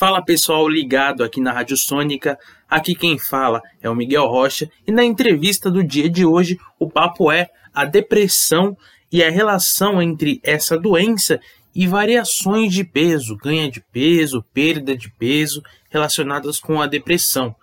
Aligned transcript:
Fala 0.00 0.24
pessoal 0.24 0.66
ligado 0.66 1.22
aqui 1.22 1.42
na 1.42 1.52
Rádio 1.52 1.76
Sônica, 1.76 2.38
aqui 2.66 2.94
quem 2.94 3.18
fala 3.18 3.60
é 3.82 3.90
o 3.90 3.94
Miguel 3.94 4.26
Rocha 4.28 4.66
e 4.86 4.90
na 4.90 5.04
entrevista 5.04 5.70
do 5.70 5.84
dia 5.84 6.08
de 6.08 6.24
hoje 6.24 6.58
o 6.78 6.88
papo 6.88 7.30
é 7.30 7.50
a 7.74 7.84
depressão 7.84 8.74
e 9.12 9.22
a 9.22 9.28
relação 9.28 10.00
entre 10.00 10.40
essa 10.42 10.78
doença 10.78 11.38
e 11.74 11.86
variações 11.86 12.72
de 12.72 12.82
peso, 12.82 13.36
ganho 13.36 13.70
de 13.70 13.82
peso, 13.92 14.42
perda 14.54 14.96
de 14.96 15.10
peso 15.10 15.62
relacionadas 15.90 16.58
com 16.58 16.80
a 16.80 16.86
depressão. 16.86 17.54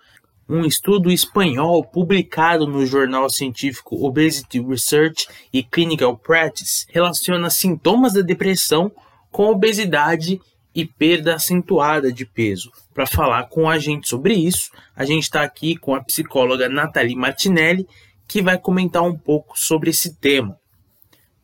Um 0.48 0.64
estudo 0.64 1.10
espanhol 1.10 1.84
publicado 1.84 2.68
no 2.68 2.86
jornal 2.86 3.28
científico 3.28 4.06
Obesity 4.06 4.60
Research 4.60 5.26
e 5.52 5.64
Clinical 5.64 6.16
Practice 6.16 6.86
relaciona 6.88 7.50
sintomas 7.50 8.12
da 8.12 8.20
depressão 8.20 8.92
com 9.28 9.50
obesidade 9.50 10.40
e 10.78 10.86
perda 10.86 11.34
acentuada 11.34 12.12
de 12.12 12.24
peso. 12.24 12.70
Para 12.94 13.04
falar 13.04 13.48
com 13.48 13.68
a 13.68 13.80
gente 13.80 14.08
sobre 14.08 14.34
isso, 14.34 14.70
a 14.94 15.04
gente 15.04 15.24
está 15.24 15.42
aqui 15.42 15.76
com 15.76 15.92
a 15.92 16.04
psicóloga 16.04 16.68
Nathalie 16.68 17.16
Martinelli, 17.16 17.84
que 18.28 18.40
vai 18.40 18.56
comentar 18.56 19.02
um 19.02 19.18
pouco 19.18 19.58
sobre 19.58 19.90
esse 19.90 20.14
tema. 20.14 20.56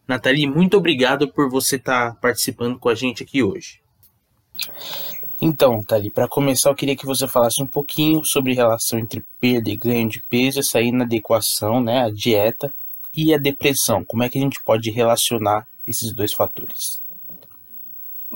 Nathalie, 0.07 0.47
muito 0.47 0.77
obrigado 0.77 1.27
por 1.27 1.51
você 1.51 1.75
estar 1.75 2.13
tá 2.13 2.21
participando 2.21 2.79
com 2.79 2.89
a 2.89 2.95
gente 2.95 3.25
aqui 3.25 3.43
hoje. 3.43 3.81
Então, 5.43 5.79
Nathalie, 5.79 6.13
para 6.13 6.29
começar, 6.29 6.71
eu 6.71 6.77
queria 6.77 6.95
que 6.95 7.05
você 7.05 7.27
falasse 7.27 7.61
um 7.61 7.67
pouquinho 7.67 8.23
sobre 8.23 8.53
a 8.53 8.55
relação 8.55 9.01
entre 9.01 9.25
perda 9.41 9.69
e 9.69 9.75
ganho 9.75 10.09
de 10.09 10.23
peso, 10.31 10.61
essa 10.61 10.81
inadequação, 10.81 11.83
né, 11.83 12.05
a 12.05 12.09
dieta 12.09 12.73
e 13.13 13.35
a 13.35 13.39
depressão. 13.39 14.05
Como 14.05 14.23
é 14.23 14.29
que 14.29 14.39
a 14.39 14.41
gente 14.41 14.63
pode 14.65 14.93
relacionar 14.93 15.67
esses 15.89 16.13
dois 16.15 16.33
fatores? 16.33 17.03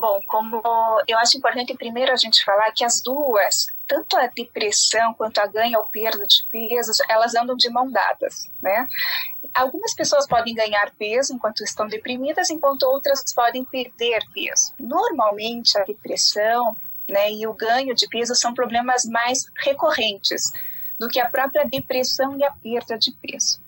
Bom, 0.00 0.20
como 0.28 0.62
eu 1.08 1.18
acho 1.18 1.36
importante 1.36 1.74
primeiro 1.74 2.12
a 2.12 2.16
gente 2.16 2.44
falar 2.44 2.70
que 2.70 2.84
as 2.84 3.02
duas, 3.02 3.66
tanto 3.84 4.16
a 4.16 4.28
depressão 4.28 5.12
quanto 5.14 5.38
a 5.38 5.46
ganho 5.48 5.80
ou 5.80 5.86
perda 5.86 6.24
de 6.24 6.46
peso, 6.52 6.92
elas 7.08 7.34
andam 7.34 7.56
de 7.56 7.68
mão 7.68 7.90
dadas, 7.90 8.48
né? 8.62 8.86
Algumas 9.52 9.92
pessoas 9.94 10.28
podem 10.28 10.54
ganhar 10.54 10.92
peso 10.96 11.34
enquanto 11.34 11.64
estão 11.64 11.88
deprimidas, 11.88 12.48
enquanto 12.48 12.84
outras 12.84 13.24
podem 13.34 13.64
perder 13.64 14.22
peso. 14.32 14.72
Normalmente 14.78 15.76
a 15.76 15.82
depressão, 15.82 16.76
né, 17.08 17.32
e 17.32 17.44
o 17.48 17.52
ganho 17.52 17.92
de 17.92 18.06
peso 18.06 18.36
são 18.36 18.54
problemas 18.54 19.04
mais 19.04 19.46
recorrentes 19.56 20.44
do 20.96 21.08
que 21.08 21.18
a 21.18 21.28
própria 21.28 21.66
depressão 21.66 22.38
e 22.38 22.44
a 22.44 22.52
perda 22.52 22.96
de 22.96 23.10
peso. 23.10 23.60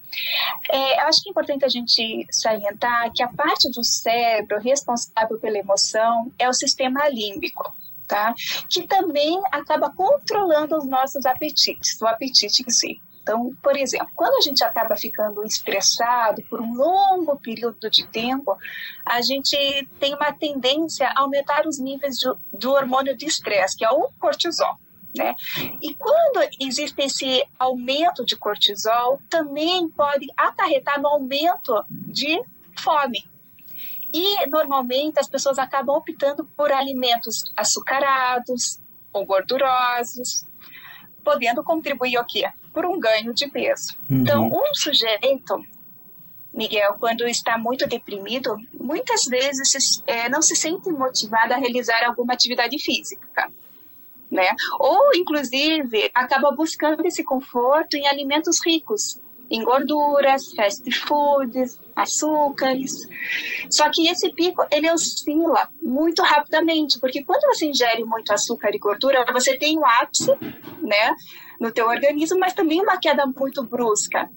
É, 0.71 1.01
acho 1.01 1.23
que 1.23 1.29
é 1.29 1.31
importante 1.31 1.65
a 1.65 1.69
gente 1.69 2.27
salientar 2.31 3.13
que 3.13 3.23
a 3.23 3.29
parte 3.29 3.71
do 3.71 3.85
cérebro 3.85 4.59
responsável 4.59 5.39
pela 5.39 5.59
emoção 5.59 6.33
é 6.39 6.49
o 6.49 6.53
sistema 6.53 7.09
límbico. 7.09 7.75
Tá? 8.07 8.35
Que 8.69 8.83
também 8.89 9.41
acaba 9.53 9.95
controlando 9.95 10.77
os 10.77 10.85
nossos 10.85 11.25
apetites, 11.25 12.01
o 12.01 12.09
apetite 12.09 12.65
em 12.67 12.71
si. 12.71 13.01
Então, 13.23 13.55
por 13.63 13.77
exemplo, 13.77 14.09
quando 14.17 14.35
a 14.35 14.41
gente 14.41 14.65
acaba 14.65 14.97
ficando 14.97 15.45
estressado 15.45 16.43
por 16.51 16.61
um 16.61 16.75
longo 16.75 17.39
período 17.39 17.89
de 17.89 18.05
tempo, 18.09 18.57
a 19.07 19.21
gente 19.23 19.57
tem 20.01 20.15
uma 20.15 20.33
tendência 20.33 21.09
a 21.09 21.21
aumentar 21.21 21.65
os 21.67 21.79
níveis 21.79 22.17
de, 22.17 22.29
do 22.53 22.73
hormônio 22.73 23.17
de 23.17 23.27
estresse, 23.27 23.77
que 23.77 23.85
é 23.85 23.91
o 23.91 24.11
cortisol. 24.19 24.77
Né? 25.17 25.35
E 25.83 25.95
quando 25.95 26.49
existe 26.61 27.03
esse 27.03 27.45
aumento 27.59 28.25
de 28.25 28.37
cortisol, 28.37 29.21
também 29.29 29.89
pode 29.89 30.27
acarretar 30.37 31.01
no 31.01 31.09
aumento 31.09 31.85
de 31.91 32.41
fome. 32.79 33.29
E 34.13 34.47
normalmente 34.47 35.19
as 35.19 35.29
pessoas 35.29 35.59
acabam 35.59 35.97
optando 35.97 36.45
por 36.57 36.73
alimentos 36.73 37.45
açucarados 37.57 38.81
ou 39.13 39.25
gordurosos, 39.25 40.47
podendo 41.25 41.63
contribuir 41.63 42.19
o 42.19 42.25
quê? 42.25 42.49
Por 42.73 42.87
um 42.87 42.99
ganho 42.99 43.35
de 43.35 43.49
peso. 43.49 43.97
Uhum. 44.09 44.21
Então, 44.21 44.47
um 44.47 44.75
sujeito, 44.75 45.65
Miguel, 46.55 46.97
quando 47.01 47.27
está 47.27 47.59
muito 47.59 47.87
deprimido, 47.87 48.57
muitas 48.73 49.25
vezes 49.25 50.03
é, 50.07 50.29
não 50.29 50.41
se 50.43 50.55
sente 50.55 50.89
motivado 50.91 51.53
a 51.53 51.57
realizar 51.57 52.05
alguma 52.05 52.33
atividade 52.33 52.79
física 52.79 53.53
né? 54.31 54.49
Ou, 54.79 55.15
inclusive, 55.15 56.11
acaba 56.15 56.53
buscando 56.53 57.05
esse 57.07 57.25
conforto 57.25 57.97
em 57.97 58.07
alimentos 58.07 58.65
ricos, 58.65 59.21
em 59.51 59.65
gorduras, 59.65 60.53
fast 60.53 60.89
foods, 60.93 61.81
açúcares. 61.97 62.93
Só 63.69 63.91
que 63.91 64.09
esse 64.09 64.33
pico, 64.33 64.65
ele 64.71 64.91
oscila 64.91 65.69
muito 65.83 66.23
rapidamente, 66.23 67.01
porque 67.01 67.25
quando 67.25 67.43
você 67.47 67.67
ingere 67.67 68.05
muito 68.05 68.33
açúcar 68.33 68.71
e 68.73 68.79
gordura, 68.79 69.25
você 69.33 69.57
tem 69.57 69.79
um 69.79 69.85
ápice, 69.85 70.31
né, 70.81 71.15
no 71.59 71.73
teu 71.73 71.89
organismo, 71.89 72.39
mas 72.39 72.55
também 72.55 72.81
uma 72.81 72.99
queda 72.99 73.27
muito 73.27 73.63
brusca. 73.65 74.31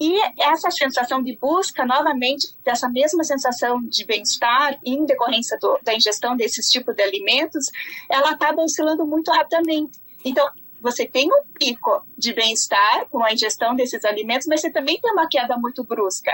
E 0.00 0.20
essa 0.40 0.70
sensação 0.70 1.22
de 1.22 1.36
busca, 1.36 1.84
novamente, 1.84 2.48
dessa 2.64 2.88
mesma 2.88 3.24
sensação 3.24 3.82
de 3.82 4.04
bem-estar 4.04 4.78
em 4.84 5.04
decorrência 5.04 5.58
do, 5.58 5.78
da 5.82 5.94
ingestão 5.94 6.36
desses 6.36 6.70
tipos 6.70 6.94
de 6.94 7.02
alimentos, 7.02 7.66
ela 8.10 8.30
acaba 8.30 8.62
oscilando 8.62 9.06
muito 9.06 9.30
rapidamente. 9.30 10.00
Então, 10.24 10.48
você 10.80 11.06
tem 11.06 11.28
um 11.32 11.44
pico 11.58 12.04
de 12.18 12.32
bem-estar 12.32 13.06
com 13.08 13.22
a 13.22 13.32
ingestão 13.32 13.74
desses 13.74 14.04
alimentos, 14.04 14.46
mas 14.48 14.60
você 14.60 14.70
também 14.70 15.00
tem 15.00 15.12
uma 15.12 15.28
queda 15.28 15.56
muito 15.56 15.84
brusca. 15.84 16.32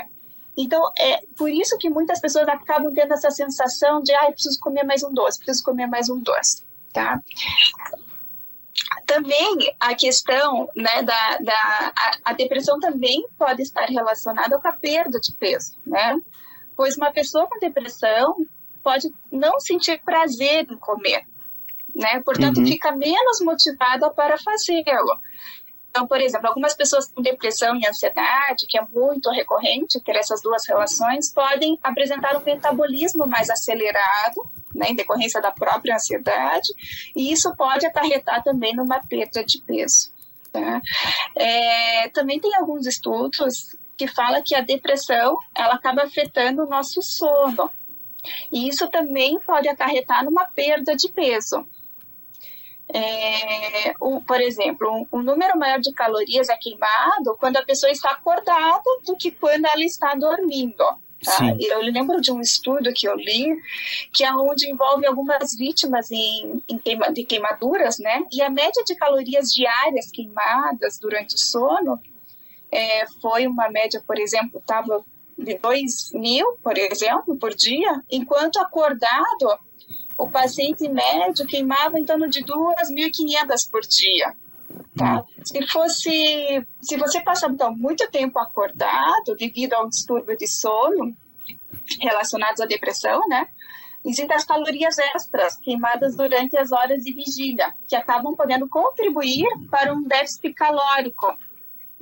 Então, 0.57 0.91
é 0.99 1.21
por 1.37 1.51
isso 1.51 1.79
que 1.79 1.89
muitas 1.89 2.21
pessoas 2.21 2.49
acabam 2.49 2.93
tendo 2.93 3.13
essa 3.15 3.31
sensação 3.31 4.03
de, 4.03 4.13
ah, 4.13 4.33
preciso 4.33 4.59
comer 4.59 4.83
mais 4.85 5.03
um 5.05 5.13
doce, 5.13 5.39
preciso 5.39 5.65
comer 5.65 5.87
mais 5.87 6.09
um 6.09 6.19
doce, 6.19 6.65
tá? 6.93 7.23
Também 9.07 9.75
a 9.81 9.95
questão 9.95 10.69
né, 10.75 11.03
da, 11.03 11.39
da 11.39 11.93
a, 11.97 12.13
a, 12.27 12.33
depressão 12.33 12.79
também 12.79 13.27
pode 13.39 13.63
estar 13.63 13.87
relacionada 13.87 14.59
com 14.59 14.69
a 14.69 14.73
perda 14.73 15.19
de 15.19 15.33
peso, 15.33 15.77
né? 15.87 16.21
Pois 16.77 16.97
uma 16.97 17.11
pessoa 17.11 17.49
com 17.49 17.59
depressão 17.59 18.37
pode 18.83 19.13
não 19.33 19.59
sentir 19.59 20.01
prazer 20.05 20.67
em 20.71 20.77
comer, 20.77 21.27
né? 21.95 22.21
Portanto, 22.25 22.59
uhum. 22.59 22.67
fica 22.67 22.93
menos 22.93 23.41
motivada 23.41 24.11
para 24.11 24.39
fazê-lo. 24.39 25.19
Então, 25.91 26.07
por 26.07 26.21
exemplo, 26.21 26.47
algumas 26.47 26.75
pessoas 26.75 27.11
com 27.11 27.21
depressão 27.21 27.75
e 27.77 27.87
ansiedade, 27.87 28.67
que 28.69 28.79
é 28.79 28.83
muito 28.93 29.31
recorrente 29.31 30.01
ter 30.01 30.17
essas 30.17 30.41
duas 30.41 30.67
relações, 30.69 31.33
podem 31.33 31.79
apresentar 31.83 32.37
um 32.37 32.45
metabolismo 32.45 33.27
mais 33.27 33.51
acelerado, 33.51 34.49
né, 34.79 34.91
em 34.91 34.95
decorrência 34.95 35.41
da 35.41 35.51
própria 35.51 35.97
ansiedade, 35.97 36.69
e 37.15 37.33
isso 37.33 37.55
pode 37.57 37.87
acarretar 37.87 38.43
também 38.43 38.75
numa 38.75 39.01
perda 39.01 39.45
de 39.45 39.61
peso. 39.61 40.13
Tá? 40.53 40.81
É, 41.37 42.09
também 42.11 42.41
tem 42.41 42.55
alguns 42.55 42.87
estudos 42.87 43.77
que 43.97 44.07
falam 44.07 44.43
que 44.45 44.55
a 44.55 44.61
depressão 44.61 45.37
ela 45.55 45.75
acaba 45.75 46.05
afetando 46.05 46.63
o 46.63 46.69
nosso 46.69 47.03
sono, 47.03 47.71
e 48.53 48.69
isso 48.69 48.89
também 48.89 49.39
pode 49.41 49.69
acarretar 49.69 50.25
numa 50.25 50.47
perda 50.47 50.95
de 50.95 51.09
peso. 51.09 51.67
É, 52.91 53.93
um, 54.01 54.19
por 54.23 54.41
exemplo, 54.41 54.91
um, 54.91 55.19
um, 55.19 55.23
número 55.23 55.59
maior 55.59 55.79
de 55.79 55.93
calorias 55.93 56.49
é 56.49 56.57
queimado 56.57 57.37
quando 57.39 57.59
a 57.59 57.65
pessoa 57.65 57.93
está 57.93 58.13
acordada 58.13 58.83
do 59.05 59.15
que 59.15 59.31
quando 59.31 59.67
ela 59.67 59.85
está 59.85 60.15
dormindo. 60.15 60.85
Tá? 61.25 61.57
Eu 61.59 61.81
lembro 61.83 62.21
de 62.21 62.31
um 62.31 62.41
estudo 62.41 62.93
que 62.93 63.09
eu 63.09 63.17
li, 63.17 63.57
que 64.13 64.25
é 64.25 64.33
onde 64.33 64.71
envolve 64.71 65.05
algumas 65.07 65.55
vítimas 65.57 66.11
em, 66.11 66.63
em 66.69 66.79
queima, 66.79 67.13
de 67.13 67.25
queimaduras, 67.25 67.99
né? 67.99 68.25
E 68.33 68.41
a 68.41 68.49
média 68.49 68.85
de 68.85 68.95
calorias 68.95 69.53
diárias 69.53 70.11
queimadas 70.11 70.99
durante 70.99 71.35
o 71.35 71.39
sono 71.39 72.01
é, 72.71 73.07
foi 73.21 73.47
uma 73.47 73.69
média, 73.69 74.03
por 74.07 74.19
exemplo, 74.19 74.61
estava 74.61 75.05
de 75.37 75.59
2 75.59 76.13
mil, 76.15 76.59
por 76.63 76.77
exemplo, 76.77 77.37
por 77.37 77.55
dia, 77.55 78.03
enquanto 78.11 78.59
acordado 78.59 79.59
o 80.17 80.29
paciente 80.29 80.89
médio 80.89 81.47
queimava 81.47 81.99
em 81.99 82.05
torno 82.05 82.29
de 82.29 82.45
2.500 82.45 83.71
por 83.71 83.83
dia. 83.83 84.35
Tá? 84.99 85.21
Hum. 85.21 85.25
Se 85.45 85.67
fosse, 85.69 86.67
se 86.81 86.97
você 86.97 87.21
passar 87.21 87.51
então 87.51 87.75
muito 87.75 88.11
tempo 88.11 88.39
acordado 88.39 89.37
devido 89.39 89.75
a 89.75 89.85
um 89.85 89.89
distúrbio 89.89 90.37
de 90.37 90.47
sono 90.47 91.17
relacionados 92.01 92.61
à 92.61 92.67
depressão, 92.67 93.21
né? 93.29 93.49
Existem 94.05 94.37
as 94.37 94.45
calorias 94.45 94.97
extras 94.99 95.57
queimadas 95.59 96.17
durante 96.17 96.57
as 96.57 96.73
horas 96.73 97.03
de 97.03 97.13
vigília, 97.13 97.75
que 97.87 97.97
acabam 97.97 98.35
podendo 98.35 98.69
contribuir 98.69 99.47
para 99.71 99.93
um 99.93 100.03
déficit 100.03 100.53
calórico 100.55 101.37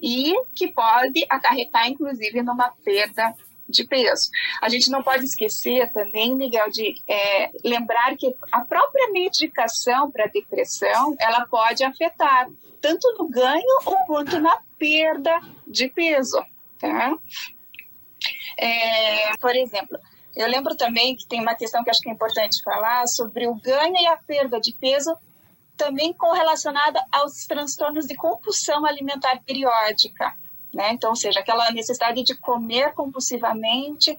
e 0.01 0.35
que 0.55 0.69
pode 0.69 1.25
acarretar, 1.29 1.89
inclusive, 1.89 2.43
numa 2.43 2.71
perda 2.85 3.35
de 3.69 3.85
peso. 3.85 4.31
A 4.61 4.69
gente 4.69 4.91
não 4.91 5.03
pode 5.03 5.25
esquecer 5.25 5.93
também, 5.93 6.35
Miguel, 6.35 6.71
de 6.71 6.95
é, 7.09 7.51
lembrar 7.65 8.17
que 8.17 8.35
a 8.53 8.61
própria 8.61 9.11
medicação 9.11 10.11
para 10.11 10.27
depressão 10.27 11.17
ela 11.19 11.47
pode 11.47 11.83
afetar 11.85 12.49
tanto 12.81 13.17
no 13.19 13.29
ganho 13.29 13.81
ou 13.85 13.97
quanto 14.07 14.39
na 14.39 14.61
perda 14.79 15.41
de 15.67 15.89
peso, 15.89 16.41
tá? 16.79 17.17
É, 18.57 19.37
por 19.39 19.55
exemplo, 19.55 19.99
eu 20.35 20.47
lembro 20.49 20.77
também 20.77 21.17
que 21.17 21.27
tem 21.27 21.41
uma 21.41 21.55
questão 21.55 21.83
que 21.83 21.91
acho 21.91 22.01
que 22.01 22.09
é 22.09 22.13
importante 22.13 22.63
falar 22.63 23.07
sobre 23.07 23.47
o 23.47 23.55
ganho 23.55 23.97
e 23.97 24.07
a 24.07 24.17
perda 24.17 24.61
de 24.61 24.73
peso 24.73 25.17
também 25.77 26.13
correlacionada 26.13 27.05
aos 27.13 27.47
transtornos 27.47 28.07
de 28.07 28.15
compulsão 28.15 28.87
alimentar 28.87 29.43
periódica, 29.45 30.35
né? 30.77 30.93
Então, 30.93 31.11
ou 31.11 31.17
seja, 31.17 31.41
aquela 31.41 31.71
necessidade 31.73 32.23
de 32.23 32.37
comer 32.37 32.93
compulsivamente 32.93 34.17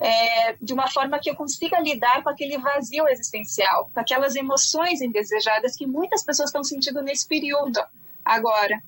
é, 0.00 0.54
de 0.60 0.72
uma 0.72 0.88
forma 0.88 1.18
que 1.18 1.28
eu 1.28 1.34
consiga 1.34 1.80
lidar 1.80 2.22
com 2.22 2.28
aquele 2.28 2.56
vazio 2.58 3.08
existencial, 3.08 3.90
com 3.92 4.00
aquelas 4.00 4.36
emoções 4.36 5.00
indesejadas 5.00 5.76
que 5.76 5.86
muitas 5.86 6.22
pessoas 6.24 6.50
estão 6.50 6.62
sentindo 6.62 7.02
nesse 7.02 7.26
período 7.26 7.80
agora. 8.24 8.80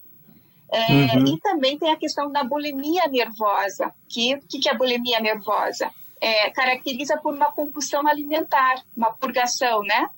É, 0.72 1.16
uhum. 1.16 1.26
E 1.26 1.40
também 1.40 1.76
tem 1.78 1.90
a 1.90 1.96
questão 1.96 2.30
da 2.30 2.44
bulimia 2.44 3.08
nervosa, 3.08 3.92
que 4.08 4.34
o 4.36 4.40
que, 4.48 4.60
que 4.60 4.68
é 4.68 4.74
bulimia 4.74 5.18
nervosa? 5.18 5.90
É, 6.20 6.50
caracteriza 6.50 7.16
por 7.16 7.34
uma 7.34 7.50
compulsão 7.50 8.06
alimentar, 8.06 8.82
uma 8.96 9.12
purgação, 9.12 9.82
né? 9.82 10.08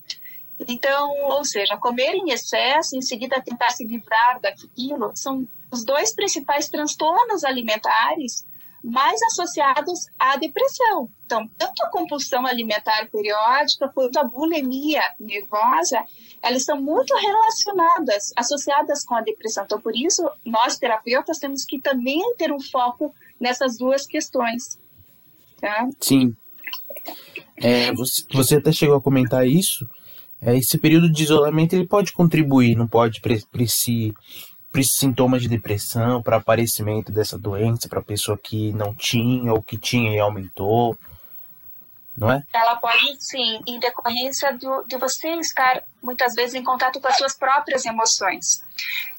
Então, 0.68 1.10
ou 1.24 1.44
seja, 1.44 1.76
comer 1.76 2.14
em 2.14 2.30
excesso, 2.30 2.96
em 2.96 3.00
seguida 3.00 3.40
tentar 3.40 3.70
se 3.70 3.86
livrar 3.86 4.40
daquilo, 4.40 5.12
são 5.14 5.48
os 5.72 5.84
dois 5.84 6.14
principais 6.14 6.68
transtornos 6.68 7.42
alimentares 7.42 8.44
mais 8.84 9.22
associados 9.22 10.06
à 10.18 10.36
depressão. 10.36 11.08
Então, 11.24 11.48
tanto 11.56 11.82
a 11.84 11.90
compulsão 11.90 12.44
alimentar 12.44 13.08
periódica 13.10 13.88
quanto 13.88 14.18
a 14.18 14.24
bulimia 14.24 15.02
nervosa, 15.20 16.02
elas 16.42 16.64
são 16.64 16.80
muito 16.80 17.14
relacionadas, 17.14 18.32
associadas 18.36 19.04
com 19.04 19.14
a 19.14 19.20
depressão. 19.20 19.64
Então, 19.64 19.80
por 19.80 19.96
isso, 19.96 20.28
nós 20.44 20.76
terapeutas 20.76 21.38
temos 21.38 21.64
que 21.64 21.80
também 21.80 22.20
ter 22.36 22.52
um 22.52 22.60
foco 22.60 23.14
nessas 23.40 23.78
duas 23.78 24.04
questões. 24.04 24.78
Tá? 25.60 25.88
Sim. 26.00 26.34
É, 27.56 27.92
você, 27.94 28.24
você 28.32 28.56
até 28.56 28.72
chegou 28.72 28.96
a 28.96 29.02
comentar 29.02 29.46
isso. 29.46 29.88
É, 30.40 30.56
esse 30.56 30.76
período 30.76 31.10
de 31.10 31.22
isolamento 31.22 31.74
ele 31.74 31.86
pode 31.86 32.12
contribuir, 32.12 32.74
não 32.74 32.88
pode 32.88 33.20
para 33.20 33.62
esse 33.62 34.12
para 34.72 34.82
sintomas 34.82 35.42
de 35.42 35.48
depressão, 35.48 36.22
para 36.22 36.38
aparecimento 36.38 37.12
dessa 37.12 37.38
doença, 37.38 37.88
para 37.88 38.02
pessoa 38.02 38.38
que 38.38 38.72
não 38.72 38.94
tinha 38.94 39.52
ou 39.52 39.62
que 39.62 39.76
tinha 39.76 40.16
e 40.16 40.18
aumentou, 40.18 40.98
não 42.16 42.30
é? 42.30 42.42
Ela 42.52 42.76
pode 42.76 43.16
sim, 43.20 43.60
em 43.66 43.78
decorrência 43.78 44.56
do, 44.56 44.82
de 44.84 44.96
você 44.96 45.28
estar 45.36 45.82
muitas 46.02 46.34
vezes 46.34 46.54
em 46.54 46.64
contato 46.64 47.00
com 47.00 47.08
as 47.08 47.16
suas 47.16 47.34
próprias 47.34 47.84
emoções. 47.84 48.62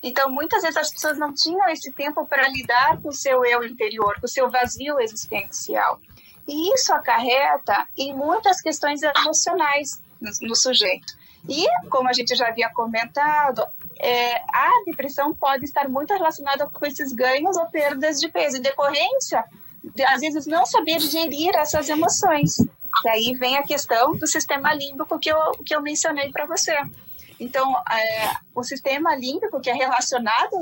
Então, 0.02 0.30
muitas 0.30 0.62
vezes 0.62 0.78
as 0.78 0.92
pessoas 0.92 1.18
não 1.18 1.34
tinham 1.34 1.68
esse 1.70 1.92
tempo 1.92 2.26
para 2.26 2.48
lidar 2.50 3.02
com 3.02 3.10
o 3.10 3.14
seu 3.14 3.46
eu 3.46 3.64
interior, 3.64 4.20
com 4.20 4.26
o 4.26 4.30
seu 4.30 4.50
vazio 4.50 5.00
existencial. 5.00 6.00
E 6.48 6.74
isso 6.74 6.94
acarreta 6.94 7.88
em 7.98 8.14
muitas 8.14 8.60
questões 8.62 9.02
emocionais 9.02 10.02
no, 10.20 10.30
no 10.50 10.56
sujeito. 10.56 11.14
E, 11.48 11.66
como 11.90 12.07
a 12.07 12.13
gente 12.13 12.36
já 12.36 12.48
havia 12.48 12.69
comentado, 12.69 13.66
é, 14.00 14.36
a 14.36 14.84
depressão 14.86 15.34
pode 15.34 15.66
estar 15.66 15.90
muito 15.90 16.13
relacionada 16.13 16.68
com 16.68 16.86
esses 16.86 17.12
ganhos 17.12 17.57
ou 17.57 17.66
perdas 17.68 18.19
de 18.19 18.30
peso, 18.30 18.57
em 18.57 18.62
decorrência, 18.62 19.44
de, 19.84 20.04
às 20.04 20.22
vezes, 20.22 20.45
não 20.48 20.66
saber 20.66 21.00
gerir 21.00 21.54
essas 21.56 21.90
emoções. 21.90 22.60
E 23.04 23.10
aí 23.10 23.34
vem 23.38 23.57
a 23.57 23.63
questão 23.63 24.16
do 24.16 24.25
sistema 24.25 24.74
límbico 24.74 25.19
que 25.19 25.30
eu, 25.30 25.51
que 25.66 25.75
eu 25.75 25.81
mencionei 25.81 26.31
para 26.31 26.45
você. 26.45 26.78
Então, 27.40 27.75
é, 27.92 28.31
o 28.56 28.63
sistema 28.63 29.16
límbico, 29.16 29.60
que 29.60 29.69
é 29.69 29.74
relacionado 29.74 30.56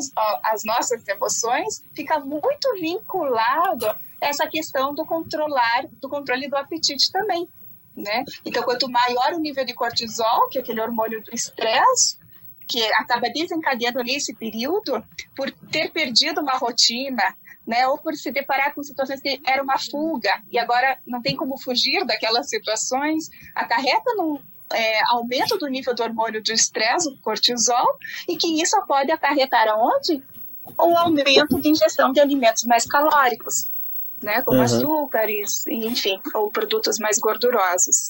às, 0.44 0.64
nossas 0.64 1.08
emoções, 1.08 1.84
fica 1.94 2.20
muito 2.20 2.74
vinculado 2.74 3.88
a 3.88 3.98
essa 4.20 4.48
questão 4.48 4.94
do 4.96 5.06
controlar, 5.06 5.86
do 6.00 6.10
controle 6.10 6.48
do 6.48 6.56
apetite 6.56 7.12
também. 7.12 7.48
Né? 8.02 8.24
Então, 8.46 8.64
quanto 8.64 8.90
maior 8.90 9.34
o 9.34 9.40
nível 9.40 9.64
de 9.64 9.74
cortisol, 9.74 10.50
que 10.50 10.58
é 10.58 10.62
aquele 10.62 10.82
hormônio 10.82 11.24
do 11.24 11.34
estresse, 11.34 12.18
que 12.68 12.84
acaba 12.94 13.30
desencadeando 13.30 14.02
nesse 14.04 14.34
período, 14.34 15.04
por 15.36 15.52
ter 15.72 15.92
perdido 15.92 16.42
uma 16.42 16.58
rotina, 16.58 17.36
né, 17.68 17.88
ou 17.88 17.98
por 17.98 18.16
se 18.16 18.32
deparar 18.32 18.74
com 18.74 18.82
situações 18.82 19.22
que 19.22 19.40
era 19.46 19.62
uma 19.62 19.78
fuga 19.78 20.42
e 20.50 20.58
agora 20.58 20.98
não 21.06 21.22
tem 21.22 21.36
como 21.36 21.58
fugir 21.60 22.04
daquelas 22.06 22.50
situações, 22.50 23.30
acarreta 23.54 24.16
num 24.16 24.40
é, 24.74 25.02
aumento 25.10 25.58
do 25.58 25.68
nível 25.68 25.94
do 25.94 26.02
hormônio 26.02 26.42
do 26.42 26.52
estresse, 26.52 27.10
o 27.10 27.20
cortisol, 27.20 27.98
e 28.28 28.38
que 28.38 28.62
isso 28.62 28.82
pode 28.88 29.12
acarretar 29.12 29.68
aonde? 29.68 30.24
O 30.78 30.98
aumento 30.98 31.60
de 31.60 31.70
ingestão 31.70 32.12
de 32.14 32.20
alimentos 32.20 32.64
mais 32.64 32.86
calóricos 32.86 33.72
né? 34.22 34.42
Como 34.42 34.60
uhum. 34.60 34.66
açúcares, 34.66 35.66
enfim, 35.68 36.20
ou 36.34 36.52
produtos 36.52 37.00
mais 37.00 37.18
gordurosos. 37.18 38.08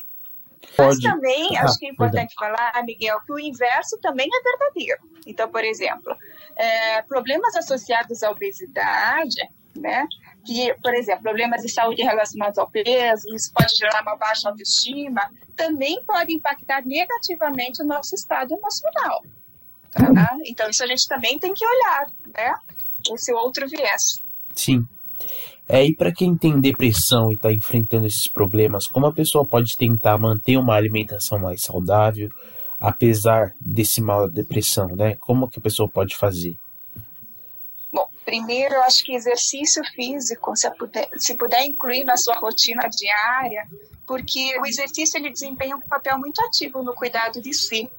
Pode. 0.75 1.01
Mas 1.01 1.13
também, 1.13 1.57
ah, 1.57 1.65
acho 1.65 1.77
que 1.77 1.85
é 1.85 1.89
importante 1.89 2.33
perdão. 2.35 2.57
falar, 2.57 2.83
Miguel, 2.83 3.19
que 3.21 3.31
o 3.31 3.39
inverso 3.39 3.97
também 3.99 4.27
é 4.31 4.43
verdadeiro. 4.43 5.01
Então, 5.25 5.49
por 5.49 5.63
exemplo, 5.63 6.15
é, 6.55 7.01
problemas 7.03 7.55
associados 7.55 8.23
à 8.23 8.31
obesidade, 8.31 9.49
né? 9.75 10.07
Que, 10.45 10.73
por 10.81 10.93
exemplo, 10.93 11.23
problemas 11.23 11.61
de 11.61 11.69
saúde 11.69 12.01
relacionados 12.01 12.57
ao 12.57 12.69
peso, 12.69 13.27
isso 13.35 13.51
pode 13.53 13.75
gerar 13.75 14.01
uma 14.01 14.15
baixa 14.15 14.49
autoestima, 14.49 15.29
também 15.55 16.03
pode 16.03 16.33
impactar 16.33 16.85
negativamente 16.85 17.81
o 17.81 17.85
nosso 17.85 18.15
estado 18.15 18.53
emocional. 18.53 19.23
Tá? 19.91 20.37
Então, 20.45 20.69
isso 20.69 20.83
a 20.83 20.87
gente 20.87 21.07
também 21.07 21.37
tem 21.37 21.53
que 21.53 21.65
olhar, 21.65 22.07
né? 22.33 22.55
Esse 23.13 23.33
outro 23.33 23.67
viés. 23.67 24.21
Sim. 24.55 24.85
É, 25.73 25.85
e 25.85 25.95
para 25.95 26.11
quem 26.11 26.35
tem 26.35 26.59
depressão 26.59 27.31
e 27.31 27.35
está 27.35 27.49
enfrentando 27.49 28.05
esses 28.05 28.27
problemas, 28.27 28.87
como 28.87 29.05
a 29.05 29.13
pessoa 29.13 29.45
pode 29.45 29.77
tentar 29.77 30.17
manter 30.17 30.57
uma 30.57 30.75
alimentação 30.75 31.39
mais 31.39 31.61
saudável, 31.61 32.29
apesar 32.77 33.55
desse 33.57 34.01
mal 34.01 34.27
da 34.27 34.33
depressão, 34.33 34.87
né? 34.89 35.15
Como 35.15 35.47
que 35.47 35.59
a 35.59 35.61
pessoa 35.61 35.87
pode 35.87 36.17
fazer? 36.17 36.57
Bom, 37.89 38.05
primeiro 38.25 38.75
eu 38.75 38.83
acho 38.83 39.01
que 39.05 39.15
exercício 39.15 39.81
físico, 39.95 40.53
se 40.57 40.69
puder, 40.71 41.07
se 41.15 41.35
puder 41.35 41.65
incluir 41.65 42.03
na 42.03 42.17
sua 42.17 42.35
rotina 42.35 42.89
diária, 42.89 43.65
porque 44.05 44.59
o 44.59 44.65
exercício 44.65 45.17
ele 45.17 45.29
desempenha 45.29 45.77
um 45.77 45.79
papel 45.79 46.19
muito 46.19 46.41
ativo 46.41 46.83
no 46.83 46.93
cuidado 46.93 47.41
de 47.41 47.53
si. 47.53 47.89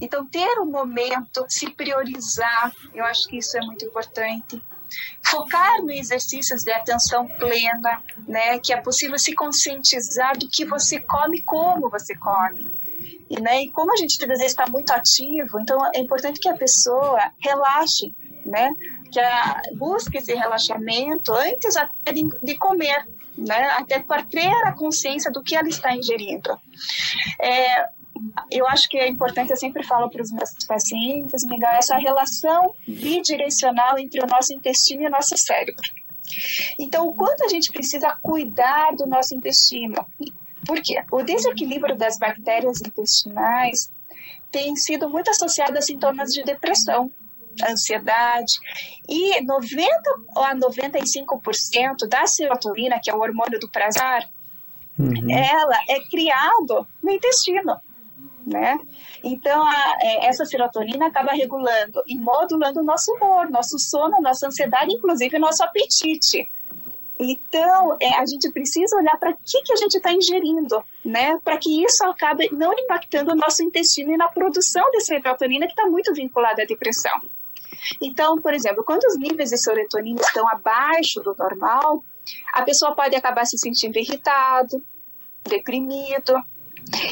Então, 0.00 0.24
ter 0.24 0.58
um 0.58 0.70
momento, 0.70 1.44
se 1.46 1.68
priorizar, 1.68 2.72
eu 2.94 3.04
acho 3.04 3.28
que 3.28 3.36
isso 3.36 3.54
é 3.58 3.60
muito 3.60 3.84
importante 3.84 4.62
focar 5.22 5.82
no 5.82 5.90
exercícios 5.90 6.62
de 6.62 6.72
atenção 6.72 7.26
plena, 7.26 8.02
né, 8.26 8.58
que 8.58 8.72
é 8.72 8.76
possível 8.76 9.18
se 9.18 9.34
conscientizar 9.34 10.36
do 10.38 10.48
que 10.48 10.64
você 10.64 11.00
come, 11.00 11.42
como 11.42 11.88
você 11.88 12.16
come. 12.16 12.70
E, 13.30 13.40
né, 13.40 13.62
e 13.62 13.70
como 13.70 13.92
a 13.92 13.96
gente 13.96 14.22
às 14.22 14.28
vezes 14.28 14.46
está 14.46 14.66
muito 14.68 14.90
ativo, 14.90 15.58
então 15.60 15.78
é 15.94 15.98
importante 15.98 16.38
que 16.38 16.48
a 16.48 16.56
pessoa 16.56 17.32
relaxe, 17.38 18.14
né, 18.44 18.74
que 19.10 19.20
a, 19.20 19.62
busque 19.74 20.18
esse 20.18 20.34
relaxamento 20.34 21.32
antes 21.32 21.76
até 21.76 22.12
de, 22.12 22.28
de 22.42 22.58
comer, 22.58 23.06
né, 23.36 23.70
até 23.78 24.00
para 24.00 24.22
ter 24.22 24.52
a 24.66 24.72
consciência 24.72 25.30
do 25.30 25.42
que 25.42 25.56
ela 25.56 25.68
está 25.68 25.94
ingerindo. 25.94 26.58
É, 27.40 27.88
eu 28.50 28.66
acho 28.66 28.88
que 28.88 28.98
é 28.98 29.08
importante, 29.08 29.50
eu 29.50 29.56
sempre 29.56 29.82
falo 29.84 30.10
para 30.10 30.22
os 30.22 30.30
meus 30.30 30.52
pacientes, 30.66 31.44
Miguel, 31.44 31.70
essa 31.70 31.96
relação 31.96 32.74
bidirecional 32.86 33.98
entre 33.98 34.22
o 34.22 34.26
nosso 34.26 34.52
intestino 34.52 35.02
e 35.02 35.06
o 35.06 35.10
nosso 35.10 35.36
cérebro. 35.36 35.82
Então, 36.78 37.08
o 37.08 37.14
quanto 37.14 37.44
a 37.44 37.48
gente 37.48 37.70
precisa 37.72 38.16
cuidar 38.22 38.94
do 38.96 39.06
nosso 39.06 39.34
intestino? 39.34 40.06
Por 40.66 40.80
quê? 40.80 41.02
O 41.10 41.22
desequilíbrio 41.22 41.96
das 41.96 42.18
bactérias 42.18 42.80
intestinais 42.80 43.90
tem 44.50 44.76
sido 44.76 45.08
muito 45.08 45.30
associado 45.30 45.76
a 45.76 45.82
sintomas 45.82 46.32
de 46.32 46.42
depressão, 46.44 47.10
ansiedade. 47.68 48.54
E 49.08 49.42
90 49.42 49.90
a 50.36 50.54
95% 50.54 52.08
da 52.08 52.26
serotonina, 52.26 53.00
que 53.02 53.10
é 53.10 53.14
o 53.14 53.20
hormônio 53.20 53.58
do 53.58 53.68
prazer, 53.68 54.28
uhum. 54.98 55.30
ela 55.30 55.78
é 55.88 56.00
criado 56.08 56.86
no 57.02 57.10
intestino 57.10 57.80
né? 58.46 58.78
Então, 59.22 59.62
a, 59.62 59.96
é, 60.00 60.26
essa 60.26 60.44
serotonina 60.44 61.06
acaba 61.06 61.32
regulando 61.32 62.02
e 62.06 62.16
modulando 62.16 62.80
o 62.80 62.84
nosso 62.84 63.12
humor, 63.12 63.50
nosso 63.50 63.78
sono, 63.78 64.20
nossa 64.20 64.46
ansiedade, 64.46 64.92
inclusive 64.92 65.38
nosso 65.38 65.62
apetite. 65.62 66.48
Então, 67.18 67.96
é, 68.00 68.14
a 68.18 68.26
gente 68.26 68.50
precisa 68.50 68.96
olhar 68.96 69.16
para 69.16 69.30
o 69.30 69.36
que, 69.44 69.62
que 69.62 69.72
a 69.72 69.76
gente 69.76 69.96
está 69.96 70.12
ingerindo, 70.12 70.82
né? 71.04 71.38
Para 71.44 71.56
que 71.56 71.84
isso 71.84 72.04
acabe 72.04 72.48
não 72.52 72.72
impactando 72.72 73.32
o 73.32 73.36
nosso 73.36 73.62
intestino 73.62 74.12
e 74.12 74.16
na 74.16 74.28
produção 74.28 74.90
de 74.90 75.00
serotonina, 75.00 75.66
que 75.66 75.72
está 75.72 75.86
muito 75.86 76.12
vinculada 76.12 76.62
à 76.62 76.66
depressão. 76.66 77.12
Então, 78.00 78.40
por 78.40 78.52
exemplo, 78.54 78.82
quando 78.84 79.04
os 79.04 79.18
níveis 79.18 79.50
de 79.50 79.58
serotonina 79.58 80.20
estão 80.20 80.48
abaixo 80.48 81.20
do 81.20 81.34
normal, 81.38 82.02
a 82.52 82.62
pessoa 82.62 82.94
pode 82.94 83.14
acabar 83.14 83.44
se 83.44 83.58
sentindo 83.58 83.98
irritado, 83.98 84.82
deprimido, 85.44 86.34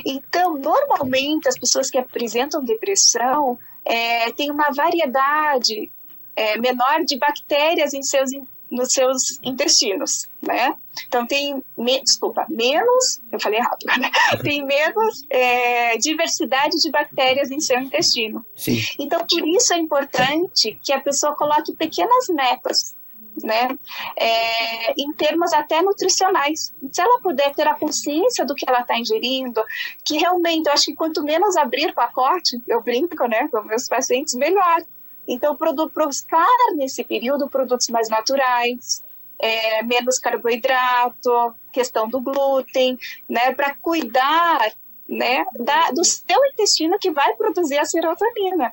então, 0.04 0.56
normalmente, 0.56 1.48
as 1.48 1.58
pessoas 1.58 1.90
que 1.90 1.98
apresentam 1.98 2.64
depressão 2.64 3.58
é, 3.84 4.30
têm 4.32 4.50
uma 4.50 4.70
variedade 4.70 5.90
é, 6.36 6.58
menor 6.58 7.04
de 7.04 7.18
bactérias 7.18 7.94
em 7.94 8.02
seus 8.02 8.30
nos 8.70 8.92
seus 8.92 9.38
intestinos, 9.42 10.28
né? 10.40 10.76
Então 11.08 11.26
tem, 11.26 11.60
me, 11.76 12.00
desculpa, 12.02 12.46
menos, 12.48 13.20
eu 13.32 13.40
falei 13.40 13.58
errado, 13.58 13.78
né? 13.98 14.10
tem 14.44 14.64
menos 14.64 15.26
é, 15.28 15.98
diversidade 15.98 16.78
de 16.80 16.90
bactérias 16.90 17.50
em 17.50 17.58
seu 17.58 17.80
intestino. 17.80 18.46
Sim. 18.54 18.80
Então 18.98 19.26
por 19.26 19.48
isso 19.48 19.74
é 19.74 19.78
importante 19.78 20.78
que 20.84 20.92
a 20.92 21.00
pessoa 21.00 21.34
coloque 21.34 21.74
pequenas 21.74 22.28
metas, 22.28 22.94
né? 23.42 23.68
É, 24.16 24.92
em 25.00 25.12
termos 25.12 25.52
até 25.52 25.82
nutricionais. 25.82 26.72
Se 26.92 27.00
ela 27.00 27.20
puder 27.20 27.54
ter 27.54 27.66
a 27.66 27.74
consciência 27.74 28.44
do 28.44 28.54
que 28.54 28.68
ela 28.68 28.80
está 28.80 28.98
ingerindo, 28.98 29.62
que 30.04 30.18
realmente 30.18 30.66
eu 30.66 30.72
acho 30.72 30.86
que 30.86 30.94
quanto 30.94 31.22
menos 31.22 31.56
abrir 31.56 31.94
pacote, 31.94 32.60
eu 32.66 32.82
brinco, 32.82 33.26
né, 33.26 33.48
com 33.48 33.62
meus 33.62 33.88
pacientes, 33.88 34.34
melhor. 34.34 34.82
Então, 35.26 35.56
buscar 35.94 36.48
nesse 36.74 37.04
período 37.04 37.48
produtos 37.48 37.88
mais 37.88 38.08
naturais, 38.08 39.04
é, 39.38 39.82
menos 39.82 40.18
carboidrato, 40.18 41.54
questão 41.72 42.08
do 42.08 42.20
glúten, 42.20 42.98
né, 43.28 43.52
para 43.52 43.74
cuidar 43.74 44.72
né, 45.08 45.44
da, 45.58 45.90
do 45.90 46.04
seu 46.04 46.44
intestino 46.52 46.98
que 46.98 47.10
vai 47.10 47.34
produzir 47.34 47.78
a 47.78 47.84
serotonina, 47.84 48.72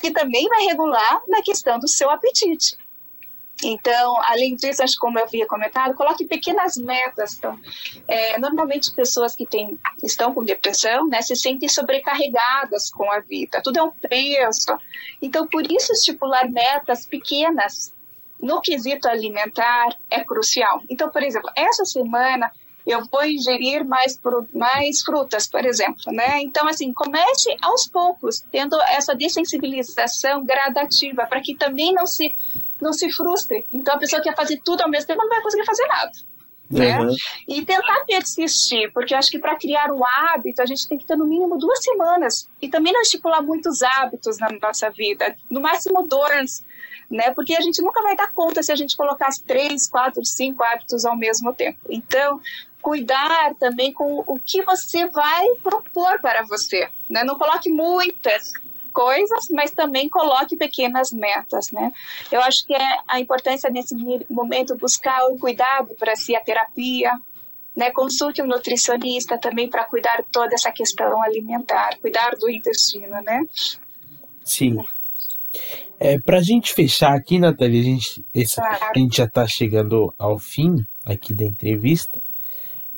que 0.00 0.10
também 0.10 0.48
vai 0.48 0.64
regular 0.64 1.22
na 1.28 1.42
questão 1.42 1.78
do 1.78 1.88
seu 1.88 2.10
apetite. 2.10 2.76
Então, 3.62 4.20
além 4.24 4.56
disso, 4.56 4.82
acho 4.82 4.96
como 4.98 5.18
eu 5.18 5.24
havia 5.24 5.46
comentado, 5.46 5.94
coloque 5.94 6.24
pequenas 6.24 6.76
metas. 6.76 7.36
Então, 7.36 7.58
é, 8.08 8.38
normalmente 8.38 8.94
pessoas 8.94 9.36
que 9.36 9.46
têm, 9.46 9.78
estão 10.02 10.32
com 10.32 10.42
depressão, 10.44 11.08
né, 11.08 11.20
se 11.22 11.36
sentem 11.36 11.68
sobrecarregadas 11.68 12.90
com 12.90 13.10
a 13.10 13.20
vida. 13.20 13.60
Tudo 13.62 13.78
é 13.78 13.82
um 13.82 13.90
peso. 13.90 14.78
Então, 15.20 15.46
por 15.46 15.70
isso 15.70 15.92
estipular 15.92 16.50
metas 16.50 17.06
pequenas 17.06 17.92
no 18.40 18.60
quesito 18.60 19.08
alimentar 19.08 19.96
é 20.08 20.24
crucial. 20.24 20.82
Então, 20.88 21.10
por 21.10 21.22
exemplo, 21.22 21.50
essa 21.54 21.84
semana 21.84 22.50
eu 22.86 23.04
vou 23.06 23.24
ingerir 23.24 23.84
mais, 23.84 24.18
mais 24.54 25.02
frutas, 25.02 25.46
por 25.46 25.64
exemplo, 25.64 26.12
né? 26.12 26.40
Então, 26.40 26.66
assim, 26.66 26.92
comece 26.92 27.54
aos 27.62 27.86
poucos, 27.86 28.40
tendo 28.50 28.80
essa 28.82 29.14
dessensibilização 29.14 30.44
gradativa, 30.44 31.26
para 31.26 31.40
que 31.40 31.54
também 31.54 31.92
não 31.92 32.06
se 32.06 32.34
não 32.82 32.92
se 32.92 33.10
frustre. 33.12 33.66
Então, 33.72 33.94
a 33.94 33.98
pessoa 33.98 34.22
que 34.22 34.28
quer 34.28 34.36
fazer 34.36 34.60
tudo 34.64 34.82
ao 34.82 34.90
mesmo 34.90 35.06
tempo 35.06 35.22
não 35.22 35.28
vai 35.28 35.42
conseguir 35.42 35.64
fazer 35.64 35.86
nada. 35.86 36.10
Né? 36.70 37.00
Uhum. 37.00 37.16
E 37.48 37.64
tentar 37.64 38.04
persistir, 38.06 38.92
porque 38.92 39.12
eu 39.12 39.18
acho 39.18 39.30
que 39.30 39.40
para 39.40 39.58
criar 39.58 39.90
um 39.90 40.02
hábito 40.04 40.62
a 40.62 40.66
gente 40.66 40.88
tem 40.88 40.96
que 40.96 41.04
ter 41.04 41.16
no 41.16 41.26
mínimo 41.26 41.58
duas 41.58 41.82
semanas 41.82 42.48
e 42.62 42.68
também 42.68 42.92
não 42.92 43.00
estipular 43.00 43.42
muitos 43.42 43.82
hábitos 43.82 44.38
na 44.38 44.48
nossa 44.62 44.88
vida, 44.90 45.34
no 45.50 45.60
máximo 45.60 46.06
dois, 46.06 46.64
né? 47.10 47.32
Porque 47.32 47.56
a 47.56 47.60
gente 47.60 47.82
nunca 47.82 48.00
vai 48.02 48.14
dar 48.14 48.32
conta 48.32 48.62
se 48.62 48.70
a 48.70 48.76
gente 48.76 48.96
colocar 48.96 49.30
três, 49.44 49.88
quatro, 49.88 50.24
cinco 50.24 50.62
hábitos 50.62 51.04
ao 51.04 51.16
mesmo 51.16 51.52
tempo. 51.52 51.80
Então, 51.88 52.40
cuidar 52.80 53.52
também 53.56 53.92
com 53.92 54.22
o 54.24 54.38
que 54.38 54.62
você 54.62 55.06
vai 55.06 55.46
propor 55.64 56.20
para 56.20 56.44
você, 56.44 56.88
né? 57.08 57.24
Não 57.24 57.36
coloque 57.36 57.68
muitas 57.68 58.52
coisas, 58.92 59.48
mas 59.50 59.70
também 59.70 60.08
coloque 60.08 60.56
pequenas 60.56 61.12
metas, 61.12 61.70
né? 61.70 61.92
Eu 62.30 62.40
acho 62.42 62.66
que 62.66 62.74
é 62.74 62.98
a 63.08 63.20
importância 63.20 63.70
nesse 63.70 63.94
momento 64.28 64.76
buscar 64.76 65.24
o 65.26 65.38
cuidado 65.38 65.94
para 65.98 66.16
si, 66.16 66.34
a 66.34 66.40
terapia, 66.40 67.12
né? 67.76 67.90
Consulte 67.90 68.42
um 68.42 68.46
nutricionista 68.46 69.38
também 69.38 69.68
para 69.68 69.84
cuidar 69.84 70.24
toda 70.30 70.54
essa 70.54 70.70
questão 70.70 71.22
alimentar, 71.22 71.98
cuidar 72.00 72.36
do 72.36 72.50
intestino, 72.50 73.20
né? 73.22 73.44
Sim. 74.44 74.78
É, 75.98 76.18
para 76.18 76.38
a 76.38 76.42
gente 76.42 76.72
fechar 76.72 77.14
aqui, 77.14 77.38
Nathalie, 77.38 77.80
a 77.80 77.84
gente, 77.84 78.24
essa, 78.34 78.62
claro. 78.62 78.92
a 78.94 78.98
gente 78.98 79.16
já 79.16 79.24
está 79.24 79.46
chegando 79.46 80.14
ao 80.18 80.38
fim 80.38 80.84
aqui 81.04 81.34
da 81.34 81.44
entrevista. 81.44 82.20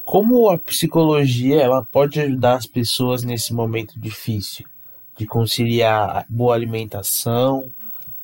Como 0.04 0.48
a 0.48 0.58
psicologia 0.58 1.60
ela 1.60 1.84
pode 1.84 2.20
ajudar 2.20 2.54
as 2.54 2.66
pessoas 2.66 3.22
nesse 3.22 3.52
momento 3.52 3.98
difícil? 3.98 4.66
De 5.16 5.26
conciliar 5.26 6.26
boa 6.28 6.54
alimentação 6.54 7.70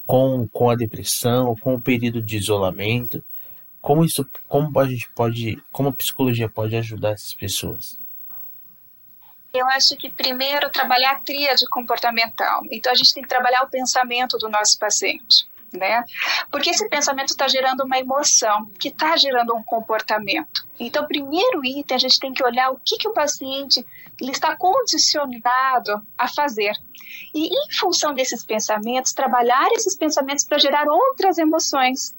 com, 0.06 0.48
com 0.48 0.70
a 0.70 0.76
depressão, 0.76 1.54
com 1.56 1.74
o 1.74 1.80
período 1.80 2.22
de 2.22 2.36
isolamento. 2.36 3.24
Como 3.80 4.04
isso, 4.04 4.28
como 4.46 4.78
a 4.80 4.86
gente 4.86 5.08
pode, 5.14 5.62
como 5.70 5.90
a 5.90 5.92
psicologia 5.92 6.48
pode 6.48 6.76
ajudar 6.76 7.12
essas 7.12 7.32
pessoas? 7.32 7.98
Eu 9.52 9.66
acho 9.68 9.96
que 9.96 10.10
primeiro 10.10 10.70
trabalhar 10.70 11.12
a 11.12 11.20
tríade 11.20 11.66
comportamental. 11.70 12.62
Então 12.70 12.92
a 12.92 12.94
gente 12.94 13.12
tem 13.14 13.22
que 13.22 13.28
trabalhar 13.28 13.62
o 13.62 13.70
pensamento 13.70 14.36
do 14.38 14.48
nosso 14.48 14.78
paciente 14.78 15.46
né? 15.72 16.04
Porque 16.50 16.70
esse 16.70 16.88
pensamento 16.88 17.30
está 17.30 17.48
gerando 17.48 17.84
uma 17.84 17.98
emoção, 17.98 18.66
que 18.78 18.88
está 18.88 19.16
gerando 19.16 19.54
um 19.54 19.62
comportamento. 19.62 20.66
Então, 20.78 21.06
primeiro 21.06 21.64
item, 21.64 21.94
a 21.94 21.98
gente 21.98 22.18
tem 22.18 22.32
que 22.32 22.44
olhar 22.44 22.70
o 22.70 22.80
que, 22.84 22.96
que 22.96 23.08
o 23.08 23.12
paciente 23.12 23.84
ele 24.20 24.32
está 24.32 24.56
condicionado 24.56 26.02
a 26.16 26.28
fazer. 26.28 26.72
E, 27.34 27.46
em 27.46 27.72
função 27.76 28.14
desses 28.14 28.44
pensamentos, 28.44 29.12
trabalhar 29.12 29.68
esses 29.72 29.96
pensamentos 29.96 30.44
para 30.44 30.58
gerar 30.58 30.86
outras 30.88 31.38
emoções. 31.38 32.14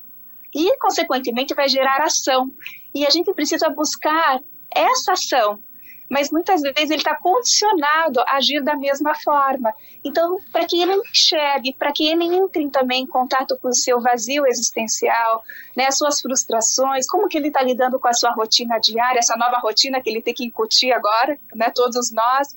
E, 0.53 0.77
consequentemente, 0.77 1.53
vai 1.53 1.69
gerar 1.69 2.01
ação. 2.01 2.51
E 2.93 3.05
a 3.05 3.09
gente 3.09 3.33
precisa 3.33 3.69
buscar 3.69 4.39
essa 4.71 5.13
ação 5.13 5.61
mas 6.09 6.31
muitas 6.31 6.61
vezes 6.61 6.89
ele 6.89 6.95
está 6.95 7.15
condicionado 7.15 8.19
a 8.21 8.37
agir 8.37 8.63
da 8.63 8.75
mesma 8.75 9.13
forma. 9.15 9.73
Então, 10.03 10.39
para 10.51 10.65
que 10.65 10.81
ele 10.81 10.95
enxergue, 10.95 11.73
para 11.73 11.93
que 11.93 12.07
ele 12.07 12.23
entre 12.35 12.67
também 12.69 13.03
em 13.03 13.07
contato 13.07 13.57
com 13.61 13.67
o 13.67 13.75
seu 13.75 14.01
vazio 14.01 14.45
existencial, 14.47 15.43
né, 15.77 15.85
as 15.85 15.97
suas 15.97 16.19
frustrações, 16.19 17.07
como 17.07 17.27
que 17.27 17.37
ele 17.37 17.49
está 17.49 17.61
lidando 17.61 17.99
com 17.99 18.07
a 18.07 18.13
sua 18.13 18.31
rotina 18.31 18.79
diária, 18.79 19.19
essa 19.19 19.37
nova 19.37 19.59
rotina 19.59 20.01
que 20.01 20.09
ele 20.09 20.21
tem 20.21 20.33
que 20.33 20.45
incutir 20.45 20.91
agora, 20.91 21.37
né, 21.53 21.71
todos 21.73 22.11
nós. 22.11 22.47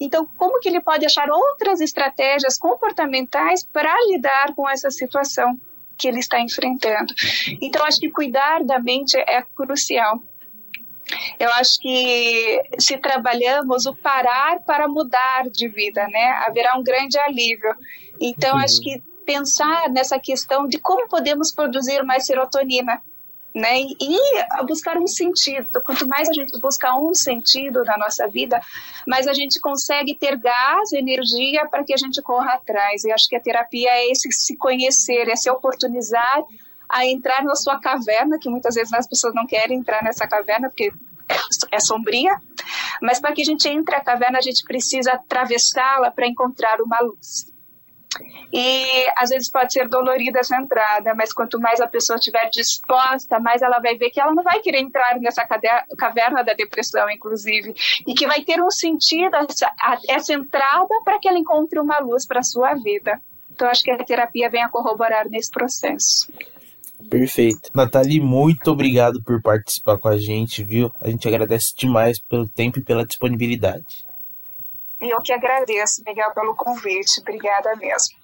Então, 0.00 0.26
como 0.36 0.58
que 0.58 0.68
ele 0.68 0.80
pode 0.80 1.04
achar 1.04 1.30
outras 1.30 1.80
estratégias 1.80 2.58
comportamentais 2.58 3.62
para 3.62 3.94
lidar 4.06 4.54
com 4.54 4.68
essa 4.68 4.90
situação 4.90 5.60
que 5.98 6.08
ele 6.08 6.20
está 6.20 6.40
enfrentando? 6.40 7.14
Então, 7.60 7.84
acho 7.84 8.00
que 8.00 8.10
cuidar 8.10 8.64
da 8.64 8.78
mente 8.78 9.16
é 9.18 9.42
crucial. 9.54 10.20
Eu 11.42 11.50
acho 11.54 11.80
que 11.80 12.62
se 12.78 12.96
trabalhamos 12.98 13.84
o 13.84 13.96
parar 13.96 14.60
para 14.60 14.86
mudar 14.86 15.50
de 15.50 15.66
vida, 15.66 16.06
né, 16.06 16.24
haverá 16.46 16.78
um 16.78 16.84
grande 16.84 17.18
alívio. 17.18 17.74
Então, 18.20 18.54
uhum. 18.54 18.62
acho 18.62 18.80
que 18.80 19.02
pensar 19.26 19.90
nessa 19.90 20.20
questão 20.20 20.68
de 20.68 20.78
como 20.78 21.08
podemos 21.08 21.50
produzir 21.50 22.04
mais 22.04 22.26
serotonina, 22.26 23.02
né? 23.52 23.80
E 23.80 24.64
buscar 24.68 24.96
um 24.96 25.06
sentido. 25.08 25.82
Quanto 25.82 26.06
mais 26.06 26.28
a 26.28 26.32
gente 26.32 26.60
busca 26.60 26.94
um 26.94 27.12
sentido 27.12 27.82
na 27.82 27.98
nossa 27.98 28.28
vida, 28.28 28.60
mais 29.04 29.26
a 29.26 29.34
gente 29.34 29.58
consegue 29.58 30.14
ter 30.14 30.36
gás, 30.36 30.92
energia 30.92 31.66
para 31.66 31.82
que 31.82 31.92
a 31.92 31.96
gente 31.96 32.22
corra 32.22 32.52
atrás. 32.52 33.02
E 33.02 33.10
acho 33.10 33.28
que 33.28 33.34
a 33.34 33.40
terapia 33.40 33.90
é 33.90 34.12
esse 34.12 34.30
se 34.30 34.56
conhecer, 34.56 35.28
é 35.28 35.34
se 35.34 35.50
oportunizar 35.50 36.44
a 36.88 37.04
entrar 37.04 37.42
na 37.42 37.56
sua 37.56 37.80
caverna, 37.80 38.38
que 38.38 38.48
muitas 38.48 38.76
vezes 38.76 38.92
as 38.92 39.08
pessoas 39.08 39.34
não 39.34 39.44
querem 39.44 39.78
entrar 39.78 40.04
nessa 40.04 40.28
caverna 40.28 40.68
porque 40.68 40.92
é 41.70 41.80
sombria, 41.80 42.34
mas 43.00 43.20
para 43.20 43.32
que 43.32 43.42
a 43.42 43.44
gente 43.44 43.68
entre 43.68 43.94
a 43.94 44.00
caverna, 44.00 44.38
a 44.38 44.42
gente 44.42 44.62
precisa 44.64 45.12
atravessá-la 45.12 46.10
para 46.10 46.26
encontrar 46.26 46.80
uma 46.80 47.00
luz. 47.00 47.52
E 48.52 49.06
às 49.16 49.30
vezes 49.30 49.48
pode 49.48 49.72
ser 49.72 49.88
dolorida 49.88 50.40
essa 50.40 50.56
entrada, 50.56 51.14
mas 51.14 51.32
quanto 51.32 51.58
mais 51.58 51.80
a 51.80 51.86
pessoa 51.86 52.16
estiver 52.18 52.50
disposta, 52.50 53.40
mais 53.40 53.62
ela 53.62 53.78
vai 53.78 53.96
ver 53.96 54.10
que 54.10 54.20
ela 54.20 54.34
não 54.34 54.42
vai 54.42 54.60
querer 54.60 54.80
entrar 54.80 55.18
nessa 55.18 55.46
caverna 55.96 56.44
da 56.44 56.52
depressão, 56.52 57.08
inclusive, 57.10 57.74
e 58.06 58.12
que 58.12 58.26
vai 58.26 58.42
ter 58.42 58.62
um 58.62 58.70
sentido 58.70 59.34
essa, 59.36 59.72
essa 60.08 60.34
entrada 60.34 60.94
para 61.04 61.18
que 61.18 61.26
ela 61.26 61.38
encontre 61.38 61.80
uma 61.80 61.98
luz 61.98 62.26
para 62.26 62.40
a 62.40 62.44
sua 62.44 62.74
vida. 62.74 63.20
Então, 63.50 63.68
acho 63.68 63.82
que 63.82 63.90
a 63.90 64.04
terapia 64.04 64.50
vem 64.50 64.62
a 64.62 64.68
corroborar 64.68 65.28
nesse 65.28 65.50
processo. 65.50 66.30
Perfeito. 67.08 67.70
Nathalie, 67.74 68.20
muito 68.20 68.70
obrigado 68.70 69.22
por 69.22 69.40
participar 69.42 69.98
com 69.98 70.08
a 70.08 70.16
gente, 70.16 70.62
viu? 70.62 70.90
A 71.00 71.08
gente 71.08 71.28
agradece 71.28 71.74
demais 71.76 72.18
pelo 72.18 72.48
tempo 72.48 72.78
e 72.78 72.82
pela 72.82 73.04
disponibilidade. 73.04 74.06
Eu 75.00 75.20
que 75.20 75.32
agradeço, 75.32 76.02
Miguel, 76.06 76.32
pelo 76.32 76.54
convite. 76.54 77.20
Obrigada 77.20 77.74
mesmo. 77.76 78.16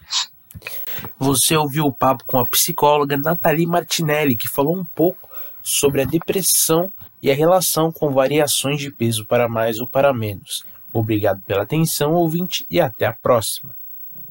Você 1.18 1.56
ouviu 1.56 1.84
o 1.84 1.92
papo 1.92 2.24
com 2.26 2.38
a 2.38 2.46
psicóloga 2.46 3.16
Nathalie 3.16 3.66
Martinelli, 3.66 4.36
que 4.36 4.48
falou 4.48 4.76
um 4.76 4.84
pouco 4.84 5.28
sobre 5.62 6.02
a 6.02 6.04
depressão 6.04 6.92
e 7.20 7.30
a 7.30 7.34
relação 7.34 7.92
com 7.92 8.10
variações 8.10 8.80
de 8.80 8.90
peso 8.90 9.26
para 9.26 9.48
mais 9.48 9.78
ou 9.80 9.88
para 9.88 10.14
menos. 10.14 10.64
Obrigado 10.92 11.42
pela 11.42 11.62
atenção, 11.62 12.14
ouvinte, 12.14 12.66
e 12.70 12.80
até 12.80 13.06
a 13.06 13.12
próxima. 13.12 13.77